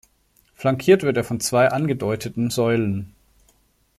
Flankiert 0.55 1.03
wird 1.03 1.17
er 1.17 1.23
von 1.23 1.39
zwei 1.39 1.67
angedeuteten 1.69 2.49
Säulen. 2.49 3.13